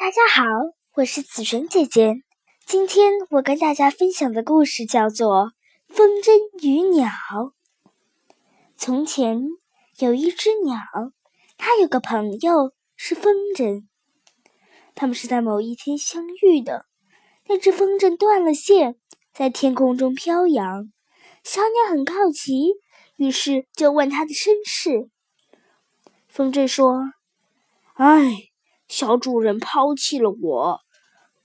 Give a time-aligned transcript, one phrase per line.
[0.00, 0.44] 大家好，
[0.94, 2.22] 我是紫璇姐姐。
[2.64, 5.46] 今天我跟大家分享的故事叫做
[5.88, 7.08] 《风筝与鸟》。
[8.76, 9.42] 从前
[9.98, 10.78] 有一只鸟，
[11.56, 13.88] 它有个朋友是风筝。
[14.94, 16.86] 他们是在某一天相遇的。
[17.48, 18.94] 那只风筝断了线，
[19.34, 20.92] 在天空中飘扬。
[21.42, 22.74] 小鸟很好奇，
[23.16, 25.10] 于是就问它的身世。
[26.28, 27.14] 风筝说
[27.98, 28.44] ：“唉。”
[28.88, 30.80] 小主人抛弃了我，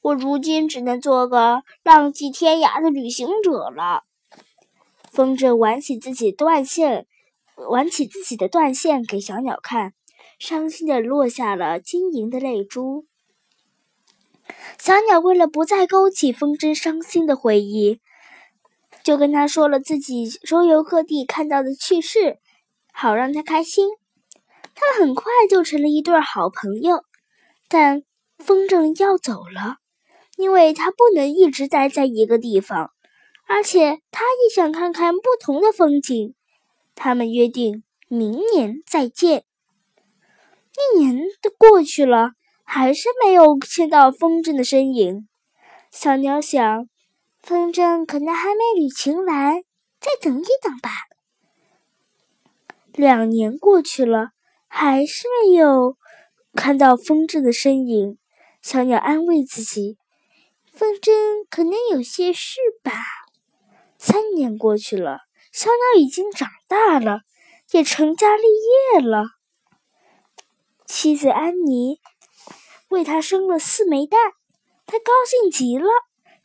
[0.01, 4.03] 我如今只能做个浪迹天涯的旅行者了。
[5.11, 7.05] 风筝挽起自己断线，
[7.69, 9.93] 挽起自己的断线给小鸟看，
[10.39, 13.05] 伤心的落下了晶莹的泪珠。
[14.79, 17.99] 小鸟为了不再勾起风筝伤心的回忆，
[19.03, 22.39] 就跟他说了自己周游各地看到的趣事，
[22.91, 23.89] 好让他开心。
[24.75, 27.03] 他很快就成了一对好朋友。
[27.67, 28.03] 但
[28.37, 29.77] 风筝要走了，
[30.37, 32.91] 因为它不能一直待在一个地方，
[33.47, 36.35] 而且它也想看看不同的风景。
[36.95, 39.45] 他们约定明年再见。
[40.73, 42.31] 一年都过去了，
[42.63, 45.27] 还是没有见到风筝的身影。
[45.91, 46.87] 小鸟想，
[47.41, 49.63] 风筝可能还没旅行完，
[49.99, 50.89] 再等一等吧。
[52.93, 54.29] 两年过去了，
[54.67, 55.97] 还是没有。
[56.55, 58.19] 看到风筝的身影，
[58.61, 59.97] 小鸟安慰自己
[60.71, 61.11] ：“风筝
[61.49, 62.93] 可能有些事吧。”
[63.97, 67.21] 三年过去了，小鸟已经长大了，
[67.71, 69.25] 也成家立业了。
[70.85, 71.99] 妻子安妮
[72.89, 74.19] 为他生了四枚蛋，
[74.85, 75.87] 他高兴极了，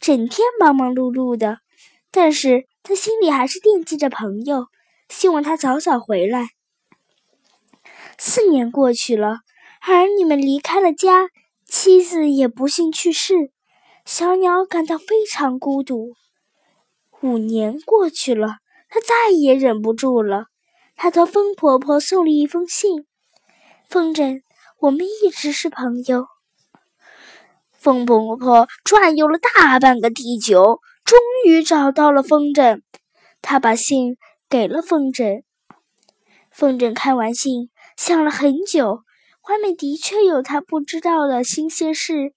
[0.01, 1.59] 整天忙忙碌碌的。
[2.11, 4.69] 但是他心里还是惦记着朋友，
[5.11, 6.49] 希望他早早回来。
[8.17, 9.41] 四年过去了。
[9.95, 11.31] 儿女们离开了家，
[11.67, 13.51] 妻子也不幸去世，
[14.05, 16.15] 小鸟感到非常孤独。
[17.23, 18.59] 五年过去了，
[18.89, 20.47] 它再也忍不住了，
[20.97, 23.07] 它托风婆婆送了一封信
[23.89, 24.43] ：“风筝，
[24.81, 26.27] 我们一直是朋友。”
[27.73, 32.83] 风婆婆转悠了大半个地球，终于找到了风筝，
[33.41, 34.17] 她把信
[34.51, 35.43] 给了风筝。
[36.51, 39.03] 风筝看完信，想了很久。
[39.49, 42.35] 外面的确有他不知道的新鲜事，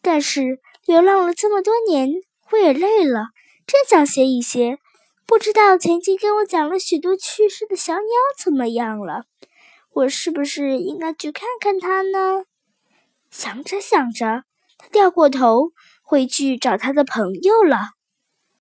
[0.00, 2.08] 但是流浪了这么多年，
[2.50, 3.26] 我也累了，
[3.66, 4.78] 真想歇一歇。
[5.26, 8.02] 不知道曾经跟我讲了许多趣事的小鸟
[8.42, 9.24] 怎么样了？
[9.92, 12.44] 我是不是应该去看看它呢？
[13.30, 14.44] 想着想着，
[14.78, 15.72] 他掉过头
[16.02, 17.90] 回去找他的朋友了。